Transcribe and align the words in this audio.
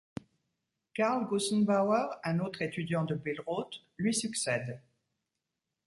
Carl 0.95 1.27
Gussenbauer, 1.27 2.09
un 2.23 2.39
autre 2.39 2.63
étudiant 2.63 3.03
de 3.05 3.13
Billroth 3.13 3.83
lui 3.99 4.15
succède. 4.15 4.81